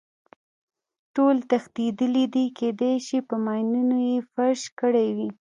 ټول 1.15 1.35
تښتېدلي 1.49 2.25
دي، 2.33 2.45
کېدای 2.59 2.95
شي 3.07 3.19
په 3.27 3.35
ماینونو 3.45 3.97
یې 4.09 4.17
فرش 4.31 4.61
کړی 4.79 5.07
وي. 5.17 5.29